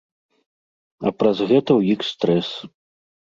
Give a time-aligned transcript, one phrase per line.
[1.09, 2.49] А праз гэта ў іх стрэс.